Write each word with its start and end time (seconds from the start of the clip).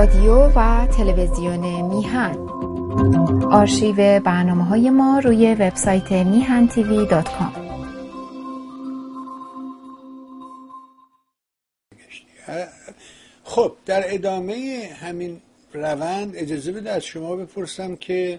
رادیو 0.00 0.52
و 0.56 0.86
تلویزیون 0.86 1.82
میهن. 1.82 2.36
آرشیو 3.50 4.20
برنامه 4.20 4.64
های 4.64 4.90
ما 4.90 5.18
روی 5.18 5.54
وبسایت 5.54 6.12
میهن 6.12 6.68
تیوی 6.68 7.06
دات 7.06 7.28
کام. 7.28 7.52
خب 13.44 13.72
در 13.86 14.14
ادامه 14.14 14.88
همین 15.00 15.40
روند 15.72 16.32
اجازه 16.36 16.72
بده 16.72 16.90
از 16.90 17.04
شما 17.04 17.36
بپرسم 17.36 17.96
که 17.96 18.38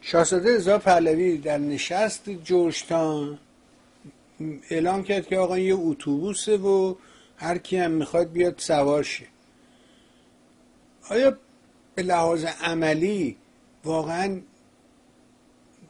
شاهزاده 0.00 0.56
رضا 0.56 0.78
پهلوی 0.78 1.38
در 1.38 1.58
نشست 1.58 2.30
جورجتان 2.30 3.38
اعلام 4.70 5.02
کرد 5.02 5.26
که 5.26 5.38
آقا 5.38 5.58
یه 5.58 5.74
اتوبوسه 5.78 6.56
و 6.56 6.94
هر 7.36 7.58
کی 7.58 7.76
هم 7.76 7.90
می‌خواد 7.90 8.32
بیاد 8.32 8.54
سوار 8.58 9.02
شه 9.02 9.31
آیا 11.10 11.38
به 11.94 12.02
لحاظ 12.02 12.44
عملی 12.44 13.36
واقعا 13.84 14.40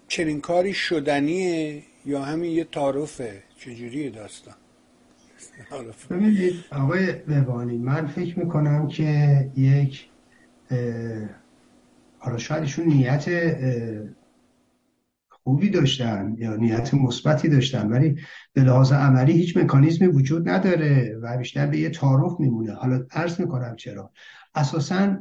چنین 0.09 0.41
کاری 0.41 0.75
شدنیه 0.75 1.83
یا 2.07 2.23
همین 2.23 2.51
یه 2.51 2.65
تعارفه؟ 2.65 3.43
چجوریه 3.59 4.11
داستان؟ 4.11 4.55
ببینید 6.11 6.65
آقای 6.73 7.12
ببانی 7.12 7.79
من 7.79 8.06
فکر 8.06 8.39
می‌کنم 8.39 8.89
که 8.89 9.51
یک 9.56 10.09
حالا 12.19 12.39
شاید 12.39 12.62
ایشون 12.62 12.87
نیت 12.87 13.29
خوبی 15.45 15.70
داشتن 15.70 16.34
یا 16.38 16.56
نیت 16.56 16.95
مثبتی 16.95 17.48
داشتن 17.48 17.88
ولی 17.88 18.16
به 18.52 18.62
لحاظ 18.62 18.92
عملی 18.92 19.33
هیچ 19.33 19.56
مکانیزمی 19.56 20.09
وجود 20.09 20.48
نداره 20.48 21.19
و 21.23 21.38
بیشتر 21.38 21.66
به 21.66 21.78
یه 21.78 21.91
تعارف 21.91 22.41
میمونه. 22.41 22.75
حالا 22.75 23.06
عرض 23.11 23.41
می‌کنم 23.41 23.77
چرا. 23.77 24.12
اساسا 24.55 25.17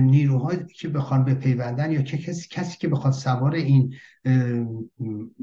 نیروهایی 0.00 0.58
که 0.74 0.88
بخوان 0.88 1.24
به 1.24 1.34
پیوندن 1.34 1.92
یا 1.92 2.02
که 2.02 2.18
کسی, 2.18 2.48
کسی 2.50 2.78
که 2.78 2.88
بخواد 2.88 3.12
سوار 3.12 3.54
این 3.54 3.94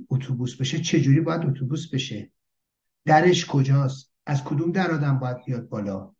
اتوبوس 0.10 0.56
بشه 0.56 0.80
چجوری 0.80 1.22
باید 1.22 1.46
اتوبوس 1.46 1.94
بشه؟ 1.94 2.32
درش 3.06 3.46
کجاست؟ 3.46 4.14
از 4.26 4.44
کدوم 4.44 4.72
در 4.72 4.92
آدم 4.92 5.20
باید 5.20 5.38
بیاد 5.46 5.70
بالا؟ 5.70 6.14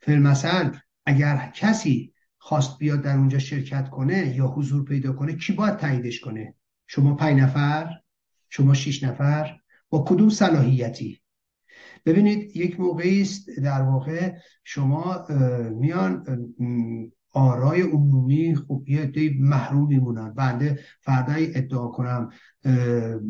فیلمسل 0.00 0.70
اگر 1.06 1.52
کسی 1.54 2.14
خواست 2.38 2.78
بیاد 2.78 3.02
در 3.02 3.16
اونجا 3.16 3.38
شرکت 3.38 3.90
کنه 3.90 4.36
یا 4.36 4.46
حضور 4.46 4.84
پیدا 4.84 5.12
کنه 5.12 5.36
کی 5.36 5.52
باید 5.52 5.76
تاییدش 5.76 6.20
کنه؟ 6.20 6.54
شما 6.92 7.14
پنج 7.14 7.40
نفر 7.40 8.00
شما 8.48 8.74
شیش 8.74 9.02
نفر 9.04 9.60
با 9.90 10.04
کدوم 10.08 10.30
صلاحیتی؟ 10.30 11.20
ببینید 12.06 12.56
یک 12.56 12.80
موقعی 12.80 13.22
است 13.22 13.50
در 13.50 13.82
واقع 13.82 14.32
شما 14.64 15.26
میان 15.70 16.24
آرای 17.32 17.82
عمومی 17.82 18.54
خب 18.54 18.82
یه 18.86 19.00
عده 19.00 19.30
محروم 19.38 19.86
میمونن 19.88 20.34
بنده 20.34 20.78
فردای 21.00 21.56
ادعا 21.56 21.88
کنم 21.88 22.30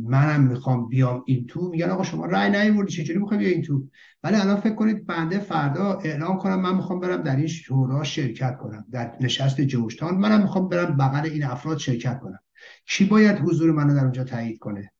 منم 0.05 0.41
می‌خوام 0.41 0.89
بیام 0.89 1.23
این 1.27 1.47
تو 1.47 1.69
میگن 1.69 1.91
آقا 1.91 2.03
شما 2.03 2.27
رأی 2.27 2.51
نیوردی 2.51 2.93
چجوری 2.93 3.19
می‌خوای 3.19 3.39
بیا 3.39 3.48
این 3.48 3.62
تو؟ 3.62 3.89
ولی 4.23 4.37
الان 4.37 4.56
فکر 4.56 4.75
کنید 4.75 5.06
بنده 5.06 5.39
فردا 5.39 5.98
اعلام 6.05 6.39
کنم 6.39 6.61
من 6.61 6.75
می‌خوام 6.75 7.01
برم 7.01 7.23
در 7.23 7.37
این 7.37 7.47
شورا 7.47 8.05
شرکت 8.05 8.56
کنم 8.56 8.87
در 8.93 9.17
نشست 9.21 9.61
جوشتان. 9.61 10.15
منم 10.15 10.43
می‌خوام 10.43 10.69
برم 10.69 10.97
بغل 10.97 11.27
این 11.27 11.45
افراد 11.45 11.78
شرکت 11.78 12.21
کنم. 12.21 12.39
کی 12.87 13.05
باید 13.05 13.39
حضور 13.39 13.73
منو 13.73 13.95
در 13.95 14.03
اونجا 14.03 14.25
تایید 14.25 14.59
کنه؟ 14.59 14.93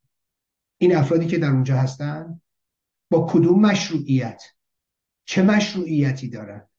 این 0.79 0.97
افرادی 0.97 1.27
که 1.27 1.39
در 1.39 1.51
اونجا 1.51 1.77
هستن؟ 1.77 2.41
با 3.11 3.27
کدوم 3.31 3.61
مشروعیت؟ 3.61 4.43
چه 5.25 5.43
مشروعیتی 5.43 6.29
دارن؟ 6.29 6.70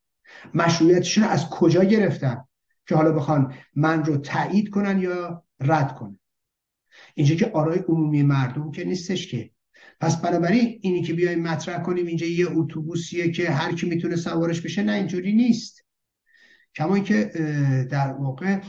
مشروعیتشون 0.54 1.24
از 1.24 1.50
کجا 1.50 1.84
گرفتن 1.84 2.44
که 2.88 2.96
حالا 2.96 3.12
بخوان 3.12 3.54
من 3.76 4.06
رو 4.06 4.18
تایید 4.18 4.70
کنن 4.70 5.00
یا 5.00 5.44
رد 5.60 5.96
کنن؟ 5.96 6.20
اینجا 7.16 7.36
که 7.36 7.52
آرای 7.54 7.80
عمومی 7.80 8.24
مردم 8.24 8.72
که 8.72 8.84
نیستش 8.84 9.28
که. 9.28 9.52
پس 10.00 10.22
بنابراین 10.22 10.80
اینی 10.82 11.02
که 11.02 11.14
بیایم 11.14 11.42
مطرح 11.42 11.84
کنیم 11.84 12.06
اینجا 12.06 12.26
یه 12.26 12.48
اتوبوسیه 12.52 13.32
که 13.32 13.52
هر 13.52 13.76
کی 13.76 13.90
می‌تونه 13.90 14.16
سوارش 14.16 14.62
بشه 14.62 14.84
نه 14.84 14.92
اینجوری 14.92 15.34
نیست. 15.34 15.86
کما 16.76 17.00
که 17.00 17.24
در 17.92 18.14
واقع 18.14 18.60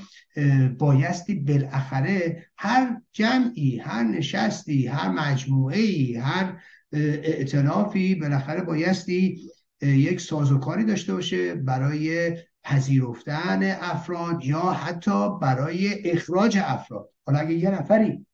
بایستی 0.79 1.35
بالاخره 1.35 2.47
هر 2.57 3.01
جمعی 3.13 3.79
هر 3.79 4.03
نشستی 4.03 4.87
هر 4.87 5.09
مجموعه 5.09 5.79
هر 6.21 6.63
ائتلافی 6.93 8.15
بالاخره 8.15 8.63
بایستی 8.63 9.39
یک 9.83 10.21
سازوکاری 10.21 10.85
داشته 10.85 11.15
باشه 11.15 11.55
برای 11.55 12.37
پذیرفتن 12.63 13.61
افراد 13.81 14.45
یا 14.45 14.61
حتی 14.61 15.39
برای 15.41 16.11
اخراج 16.11 16.59
افراد. 16.65 17.11
حالا 17.27 17.39
اگه 17.39 17.55
یه 17.55 17.71
نفری 17.71 18.27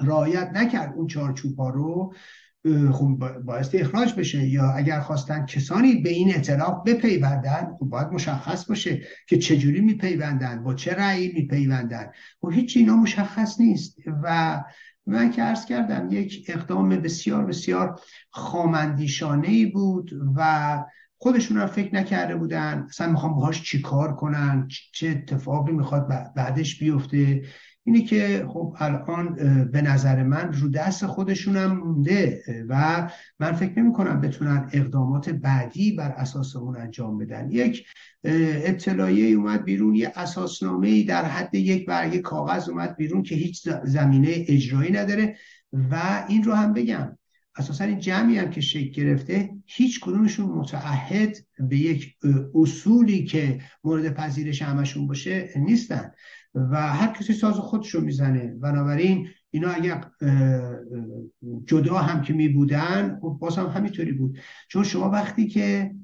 رعایت 0.00 0.50
نکرد 0.54 0.94
اون 0.96 1.06
چارچوب 1.06 1.58
ها 1.58 1.70
رو 1.70 2.14
خب 2.92 3.18
بایستی 3.44 3.78
اخراج 3.78 4.14
بشه 4.14 4.46
یا 4.46 4.70
اگر 4.72 5.00
خواستن 5.00 5.46
کسانی 5.46 5.94
به 5.94 6.10
این 6.10 6.34
اعتراف 6.34 6.82
بپیوندن 6.86 7.76
خب 7.78 7.86
باید 7.86 8.08
مشخص 8.08 8.64
باشه 8.64 9.02
که 9.28 9.38
چجوری 9.38 9.80
میپیوندن 9.80 10.62
با 10.62 10.74
چه 10.74 10.94
رأیی 10.94 11.32
میپیوندن. 11.32 12.10
خب 12.40 12.52
هیچ 12.52 12.76
اینا 12.76 12.96
مشخص 12.96 13.60
نیست. 13.60 13.96
و 14.22 14.60
من 15.06 15.30
که 15.30 15.42
عرض 15.42 15.64
کردم 15.64 16.08
یک 16.10 16.44
اقدام 16.48 16.88
بسیار 16.88 17.44
بسیار 17.44 18.00
خامندیشانه 18.30 19.48
ای 19.48 19.66
بود 19.66 20.10
و 20.36 20.84
خودشون 21.16 21.58
هم 21.58 21.66
فکر 21.66 21.94
نکرده 21.94 22.36
بودن. 22.36 22.86
اصلا 22.88 23.10
می‌خوام 23.10 23.34
باهاش 23.34 23.62
چیکار 23.62 24.14
کنن؟ 24.14 24.68
چه 24.92 25.08
اتفاقی 25.08 25.72
می‌خواد 25.72 26.08
بعدش 26.36 26.78
بیفته؟ 26.78 27.42
اینی 27.84 28.04
که 28.04 28.46
خب 28.48 28.76
الان 28.78 29.34
به 29.72 29.82
نظر 29.82 30.22
من 30.22 30.52
رو 30.52 30.68
دست 30.68 31.06
خودشون 31.06 31.56
هم 31.56 31.76
مونده 31.76 32.42
و 32.68 33.10
من 33.40 33.52
فکر 33.52 33.78
نمی 33.78 33.92
کنم 33.92 34.20
بتونن 34.20 34.70
اقدامات 34.72 35.30
بعدی 35.30 35.92
بر 35.92 36.10
اساس 36.10 36.56
اون 36.56 36.76
انجام 36.76 37.18
بدن. 37.18 37.50
یک 37.50 37.86
اطلاعیه 38.24 39.36
اومد 39.36 39.64
بیرون 39.64 39.94
یه 39.94 40.12
اساسنامه 40.16 41.02
در 41.02 41.24
حد 41.24 41.54
یک 41.54 41.86
برگ 41.86 42.16
کاغذ 42.16 42.68
اومد 42.68 42.96
بیرون 42.96 43.22
که 43.22 43.34
هیچ 43.34 43.68
زمینه 43.84 44.44
اجرایی 44.48 44.92
نداره. 44.92 45.36
و 45.72 46.24
این 46.28 46.44
رو 46.44 46.54
هم 46.54 46.72
بگم 46.72 47.18
اساسا 47.56 47.84
این 47.84 47.98
جمعی 47.98 48.38
هم 48.38 48.50
که 48.50 48.60
شکل 48.60 48.90
گرفته 48.90 49.50
هیچ 49.66 50.00
کدومشون 50.00 50.46
متعهد 50.46 51.36
به 51.58 51.76
یک 51.76 52.16
اصولی 52.54 53.24
که 53.24 53.60
مورد 53.84 54.14
پذیرش 54.14 54.62
همشون 54.62 55.06
باشه 55.06 55.50
نیستن. 55.56 56.12
و 56.54 56.76
هر 56.76 57.12
کسی 57.12 57.32
ساز 57.32 57.54
خودش 57.54 57.94
رو 57.94 58.00
می‌زنه. 58.00 58.54
بنابراین 58.60 59.28
اینا 59.50 59.68
اگر 59.70 60.04
جدا 61.66 61.94
هم 61.94 62.22
که 62.22 62.32
می 62.32 62.48
بودن 62.48 63.18
خب 63.20 63.38
باز 63.40 63.58
هم 63.58 63.66
همینطوری 63.66 64.12
بود. 64.12 64.38
چون 64.68 64.84
شما 64.84 65.10
وقتی 65.10 65.48
که 65.48 65.94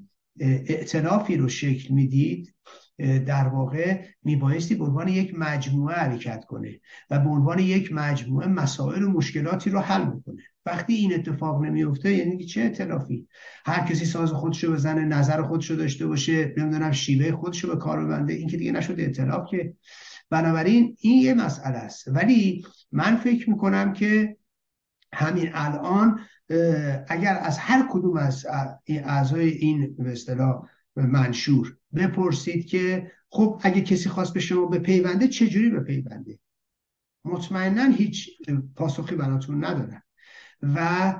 اعتلافی 0.40 1.36
رو 1.36 1.48
شکل 1.48 1.94
می‌دید 1.94 2.54
در 2.98 3.48
واقع 3.48 4.04
میبایستی 4.24 4.74
به 4.74 4.84
عنوان 4.84 5.08
یک 5.08 5.34
مجموعه 5.38 5.96
حرکت 5.96 6.44
کنه 6.44 6.80
و 7.10 7.18
به 7.18 7.28
عنوان 7.28 7.58
یک 7.58 7.92
مجموعه 7.92 8.46
مسائل 8.46 9.02
و 9.02 9.10
مشکلاتی 9.10 9.70
رو 9.70 9.80
حل 9.80 10.04
می‌کنه 10.14 10.42
وقتی 10.66 10.94
این 10.94 11.14
اتفاق 11.14 11.64
نمیفته 11.64 12.12
یعنی 12.12 12.44
چه 12.44 12.60
اعتلافی 12.60 13.28
هر 13.64 13.86
کسی 13.86 14.04
ساز 14.04 14.30
خودشو 14.30 14.72
بزنه 14.72 15.04
نظر 15.04 15.42
خودشو 15.42 15.74
داشته 15.74 16.06
باشه 16.06 16.54
نمی‌دونم 16.56 16.92
شیوه 16.92 17.32
خودشو 17.32 17.68
به 17.68 17.76
کار 17.76 18.04
ببنده 18.04 18.32
این 18.32 18.48
که 18.48 18.56
دیگه 18.56 18.72
نشده 18.72 19.02
اعتلاف 19.02 19.50
که 19.50 19.74
بنابراین 20.30 20.96
این 21.00 21.22
یه 21.22 21.34
مسئله 21.34 21.76
است. 21.76 22.08
ولی 22.08 22.66
من 22.92 23.16
فکر 23.16 23.50
می‌کنم 23.50 23.92
که 23.92 24.36
همین 25.12 25.50
الان 25.54 26.20
اگر 27.08 27.38
از 27.42 27.58
هر 27.58 27.88
کدوم 27.90 28.16
از 28.16 28.46
اعضای 28.86 29.48
این 29.48 29.96
به 29.98 30.12
اصطلاح 30.12 30.68
منشور 30.96 31.76
بپرسید 31.96 32.66
که 32.66 33.12
خب 33.28 33.60
اگه 33.62 33.80
کسی 33.80 34.08
خواست 34.08 34.34
به 34.34 34.40
شما 34.40 34.66
به 34.66 34.78
پیونده 34.78 35.28
چجوری 35.28 35.70
به 35.70 35.80
پیونده 35.80 36.38
مطمئنا 37.24 37.84
هیچ 37.84 38.30
پاسخی 38.76 39.14
براتون 39.14 39.64
ندارن 39.64 40.02
و 40.62 41.14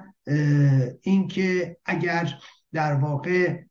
اینکه 1.03 1.77
اگر 1.85 2.39
در 2.73 2.95
واقع 2.95 3.63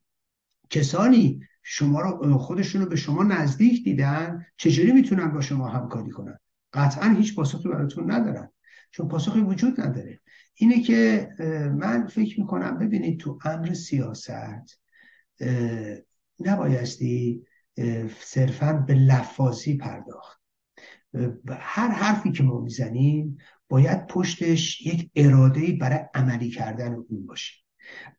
کسانی 0.70 1.40
شما 1.68 2.00
رو 2.00 2.38
خودشون 2.38 2.82
رو 2.82 2.88
به 2.88 2.96
شما 2.96 3.22
نزدیک 3.22 3.84
دیدن 3.84 4.46
چجوری 4.56 4.92
می‌تونن 4.92 5.28
با 5.28 5.40
شما 5.40 5.68
همکاری 5.68 6.10
کنن؟ 6.10 6.38
قطعا 6.72 7.08
هیچ 7.08 7.34
پاسخی 7.34 7.68
براتون 7.68 8.10
ندارن 8.10 8.50
چون 8.90 9.08
پاسخی 9.08 9.40
وجود 9.40 9.80
نداره. 9.80 10.20
اینه 10.54 10.82
که 10.82 11.28
من 11.78 12.06
فکر 12.06 12.40
می‌کنم 12.40 12.78
ببینید 12.78 13.20
تو 13.20 13.38
امر 13.44 13.74
سیاست 13.74 14.80
نبایستی 16.40 17.42
صرفا 18.20 18.72
به 18.72 18.94
لفاظی 18.94 19.76
پرداخت. 19.76 20.40
هر 21.48 21.88
حرفی 21.88 22.32
که 22.32 22.42
ما 22.42 22.60
می‌زنیم 22.60 23.38
باید 23.68 24.06
پشتش 24.06 24.86
یک 24.86 25.10
اراده 25.16 25.72
برای 25.72 26.00
عملی 26.14 26.50
کردن 26.50 26.94
اون 26.94 27.26
باشه. 27.26 27.65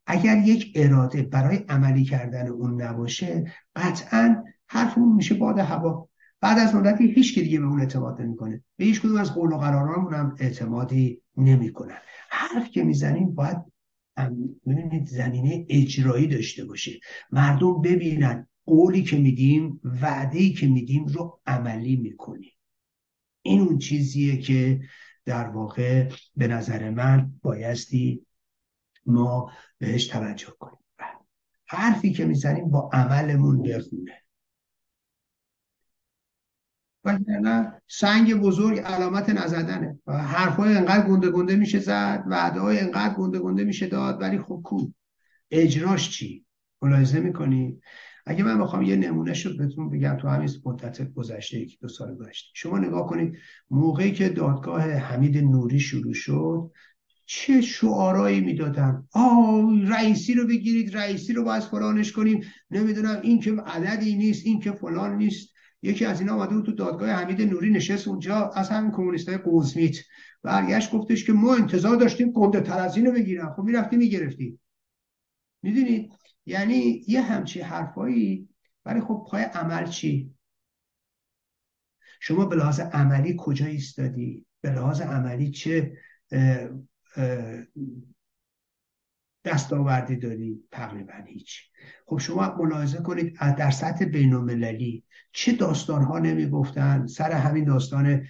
اگر 0.05 0.37
یک 0.37 0.71
اراده 0.75 1.21
برای 1.21 1.57
عملی 1.57 2.03
کردن 2.03 2.47
اون 2.47 2.81
نباشه 2.81 3.53
قطعا 3.75 4.43
حرفمون 4.67 5.15
میشه 5.15 5.35
باد 5.35 5.59
هوا. 5.59 6.09
بعد 6.41 6.59
از 6.59 6.75
مدتی 6.75 7.11
هیچ 7.11 7.35
که 7.35 7.41
دیگه 7.41 7.59
به 7.59 7.65
اون 7.65 7.79
اعتماد 7.79 8.21
نمی‌کنه. 8.21 8.63
به 8.77 8.85
هیچ 8.85 9.01
کدوم 9.01 9.17
از 9.17 9.33
قول 9.33 9.53
و 9.53 9.57
قرارامون 9.57 10.13
هم 10.13 10.35
اعتمادی 10.39 11.21
نمی‌کنن. 11.37 11.97
حرف 12.29 12.71
که 12.71 12.83
می‌زنیم 12.83 13.35
باید 13.35 13.57
ببینید 14.67 15.07
زمینه 15.07 15.65
اجرایی 15.69 16.27
داشته 16.27 16.65
باشه. 16.65 16.91
مردم 17.31 17.81
ببینن 17.81 18.47
قولی 18.65 19.03
که 19.03 19.17
میدیم 19.17 19.81
وعده 20.01 20.49
که 20.49 20.67
میدیم 20.67 21.05
رو 21.05 21.39
عملی 21.45 21.95
می‌کنیم. 21.95 22.51
این 23.41 23.61
اون 23.61 23.77
چیزیه 23.77 24.37
که 24.37 24.81
در 25.25 25.47
واقع 25.47 26.09
به 26.35 26.47
نظر 26.47 26.89
من 26.89 27.31
بایستی 27.41 28.25
ما 29.07 29.51
بهش 29.77 30.07
توجه 30.07 30.53
کنیم. 30.59 30.77
حرفی 31.67 32.13
که 32.13 32.25
می‌زنیم 32.25 32.69
با 32.69 32.89
عملمون 32.93 33.61
بخونه. 33.61 34.23
وگرنه 37.03 37.81
سنگ 37.87 38.33
بزرگ 38.33 38.79
علامت 38.79 39.29
نزدنه. 39.29 39.99
و 40.07 40.17
حرفای 40.17 40.75
انقدر 40.75 41.07
گنده 41.07 41.29
گنده 41.29 41.55
میشه 41.55 41.79
زد 41.79 42.23
وعده 42.27 42.59
های 42.59 42.79
انقدر 42.79 43.13
گنده 43.13 43.39
گنده 43.39 43.63
میشه 43.63 43.87
داد 43.87 44.21
ولی 44.21 44.39
خب 44.39 44.61
کو؟ 44.63 44.87
اجراش 45.51 46.09
چی؟ 46.09 46.45
ملاحظه 46.81 47.19
می‌کنی؟ 47.19 47.81
اگه 48.25 48.43
من 48.43 48.59
بخوام 48.59 48.81
یه 48.81 48.95
نمونه 48.95 49.33
شد 49.33 49.57
بهتون 49.57 49.89
بگم 49.89 50.17
تو 50.17 50.27
همین 50.27 50.49
مدت 50.65 51.13
گذشته 51.13 51.59
یکی 51.59 51.77
دو 51.81 51.87
سال 51.87 52.15
گذشته. 52.15 52.49
شما 52.53 52.79
نگاه 52.79 53.07
کنید 53.07 53.37
موقعی 53.69 54.11
که 54.11 54.29
دادگاه 54.29 54.81
حمید 54.81 55.37
نوری 55.37 55.79
شروع 55.79 56.13
شد 56.13 56.71
چه 57.29 57.61
شعارایی 57.61 58.41
می‌دادن؟ 58.41 59.07
آه 59.11 59.89
رئیسی 59.89 60.33
رو 60.33 60.47
بگیرید 60.47 60.97
رئیسی 60.97 61.33
رو 61.33 61.43
باید 61.43 61.63
فلانش 61.63 62.11
کنیم. 62.11 62.43
نمی‌دونم 62.71 63.19
این 63.23 63.39
که 63.39 63.51
عددی 63.51 64.15
نیست 64.15 64.45
این 64.45 64.59
که 64.59 64.71
فلان 64.71 65.17
نیست. 65.17 65.49
یکی 65.81 66.05
از 66.05 66.19
اینا 66.19 66.33
آمده 66.33 66.55
بود 66.55 66.65
تو 66.65 66.71
دادگاه 66.71 67.09
حمید 67.09 67.41
نوری 67.41 67.69
نشست 67.69 68.07
اونجا 68.07 68.49
از 68.49 68.69
همین 68.69 68.91
کمونیستای 68.91 69.37
قوزمیت 69.37 69.95
برگشت 70.43 70.91
گفتش 70.91 71.25
که 71.25 71.33
ما 71.33 71.55
انتظار 71.55 71.95
داشتیم 71.95 72.31
گنده 72.31 72.61
تر 72.61 72.79
از 72.79 72.97
اینو 72.97 73.11
بگیرن. 73.11 73.53
خب 73.53 73.63
می‌رفتی 73.63 73.97
می‌گرفتی 73.97 74.59
می‌دونید؟ 75.63 76.11
یعنی 76.45 77.03
یه 77.07 77.21
همچی 77.21 77.61
حرفایی. 77.61 78.49
ولی 78.85 79.01
خب 79.01 79.25
پای 79.29 79.43
عمل 79.43 79.89
چی؟ 79.89 80.31
شما 82.19 82.45
به 82.45 82.55
لحاظ 82.55 82.79
عملی 82.79 83.35
کجا 83.39 83.65
ایستادی؟ 83.65 84.45
به 84.61 84.69
لحاظ 84.69 85.01
عملی 85.01 85.51
چه 85.51 85.97
دستاوردی 89.45 90.15
داری 90.15 90.59
تقریبا 90.71 91.13
هیچ. 91.27 91.61
خب 92.05 92.17
شما 92.17 92.55
ملاحظه 92.59 92.97
کنید 92.97 93.37
در 93.57 93.71
سطح 93.71 94.05
بین 94.05 94.33
المللی 94.33 95.03
چه 95.31 95.51
داستان 95.51 96.03
ها 96.03 96.19
نمی 96.19 96.49
گفتن 96.49 97.07
سر 97.07 97.31
همین 97.31 97.63
داستان 97.63 98.23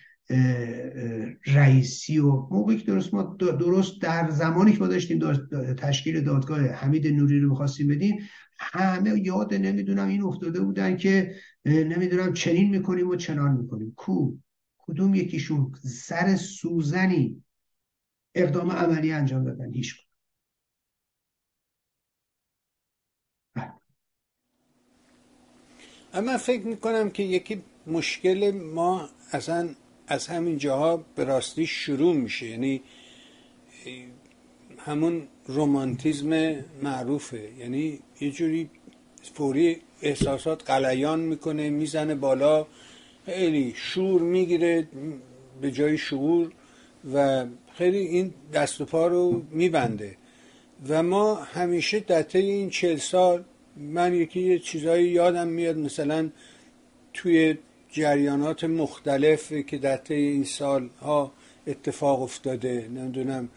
رئیسی 1.45 2.19
و 2.19 2.31
موقعی 2.31 2.77
که 2.77 2.85
درست 2.85 3.13
ما 3.13 3.23
درست 3.39 4.01
در 4.01 4.29
زمانی 4.29 4.73
که 4.73 4.79
ما 4.79 4.87
داشتیم 4.87 5.19
تشکیل 5.73 6.21
دادگاه 6.21 6.59
حمید 6.59 7.07
نوری 7.07 7.39
رو 7.39 7.49
می‌خواستیم 7.49 7.87
بدیم 7.87 8.19
همه 8.59 9.19
یاد 9.19 9.53
نمی‌دونم 9.53 10.07
این 10.07 10.23
افتاده 10.23 10.61
بودن 10.61 10.97
که 10.97 11.35
نمی‌دونم 11.65 12.33
چنین 12.33 12.69
می‌کنیم 12.69 13.09
و 13.09 13.15
چنان 13.15 13.57
می‌کنیم. 13.57 13.93
کو 13.95 14.33
کدوم 14.77 15.15
یکیشون؟ 15.15 15.71
سر 15.83 16.35
سوزنی. 16.35 17.43
اقدام 18.35 18.71
عملی 18.71 19.11
انجام 19.11 19.43
دادن 19.43 19.73
هیچ 19.73 19.95
اما 26.13 26.37
فکر 26.37 26.67
می‌کنم 26.67 27.09
که 27.09 27.23
یکی 27.23 27.63
مشکل 27.87 28.51
ما 28.51 29.09
اصلا 29.31 29.69
از 30.07 30.27
همین 30.27 30.57
جاها 30.57 30.97
به 31.15 31.23
راستی 31.23 31.65
شروع 31.67 32.15
میشه. 32.15 32.45
یعنی 32.45 32.81
همون 34.77 35.27
رومانتیزم 35.45 36.55
معروفه. 36.83 37.51
یعنی 37.57 37.99
یه 38.21 38.31
جوری 38.31 38.69
فوری 39.33 39.81
احساسات 40.01 40.71
قلیان 40.71 41.19
می‌کنه 41.19 41.69
می‌زنه 41.69 42.15
بالا 42.15 42.67
خیلی 43.25 43.73
شور 43.75 44.21
می‌گیره 44.21 44.87
به 45.61 45.71
جای 45.71 45.97
شعور 45.97 46.51
و 47.13 47.45
خیلی 47.77 47.97
این 47.97 48.33
دست 48.53 48.81
و 48.81 48.85
پا 48.85 49.07
رو 49.07 49.41
میبنده. 49.51 50.17
و 50.89 51.03
ما 51.03 51.35
همیشه 51.35 51.99
در 51.99 52.25
این 52.33 52.69
چل 52.69 52.95
سال 52.95 53.43
من 53.75 54.13
یکی 54.13 54.39
یه 54.39 54.59
چیزایی 54.59 55.07
یادم 55.07 55.47
میاد 55.47 55.77
مثلا 55.77 56.29
توی 57.13 57.57
جریانات 57.91 58.63
مختلف 58.63 59.53
که 59.53 59.77
در 59.77 59.97
طی 59.97 60.13
این 60.13 60.43
سال 60.43 60.89
ها 61.01 61.31
اتفاق 61.67 62.21
افتاده 62.21 62.87
نمی‌دونم. 62.95 63.49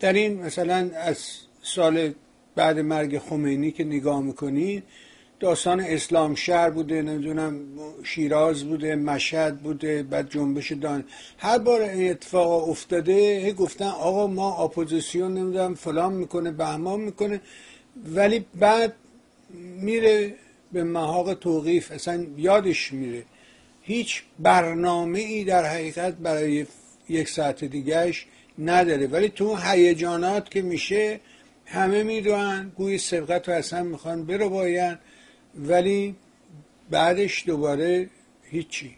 در 0.00 0.12
این 0.12 0.42
مثلا 0.42 0.90
از 0.94 1.26
سال 1.62 2.12
بعد 2.54 2.78
مرگ 2.78 3.18
خمینی 3.18 3.72
که 3.72 3.84
نگاه 3.84 4.22
می‌کنید 4.22 4.82
داستان 5.40 5.80
اسلام 5.80 6.34
شهر 6.34 6.70
بوده 6.70 7.02
نمی‌دونم 7.02 7.60
شیراز 8.04 8.64
بوده 8.64 8.96
مشهد 8.96 9.58
بوده 9.58 10.02
بعد 10.02 10.30
جنبش 10.30 10.72
دان. 10.72 11.04
هر 11.38 11.58
بار 11.58 11.80
این 11.80 12.10
اتفاق 12.10 12.68
افتاده 12.68 13.52
گفتن 13.52 13.84
آقا 13.84 14.26
ما 14.26 14.64
اپوزیسیون 14.64 15.34
نمی‌دونم 15.34 15.74
فلان 15.74 16.12
می‌کنه 16.12 16.50
بهمان 16.50 17.00
می‌کنه. 17.00 17.40
ولی 18.14 18.46
بعد 18.54 18.94
میره 19.80 20.34
به 20.72 20.84
محاق 20.84 21.34
توقیف 21.34 21.92
اصلا 21.92 22.26
یادش 22.36 22.92
میره. 22.92 23.22
هیچ 23.82 24.22
برنامه 24.38 25.18
ای 25.18 25.44
در 25.44 25.64
حقیقت 25.64 26.14
برای 26.14 26.66
یک 27.08 27.28
ساعت 27.28 27.64
دیگهش 27.64 28.26
نداره. 28.58 29.06
ولی 29.06 29.28
تو 29.28 29.56
هیجانات 29.56 30.50
که 30.50 30.62
میشه 30.62 31.20
همه 31.66 32.02
می‌دونن 32.02 32.72
گوی 32.76 32.98
سبقت 32.98 33.48
رو 33.48 33.54
اصلا 33.54 33.82
می‌خوان 33.82 34.24
برو 34.26 34.48
باین 34.48 34.98
ولی 35.58 36.16
بعدش 36.90 37.46
دوباره 37.46 38.10
هیچی. 38.50 38.94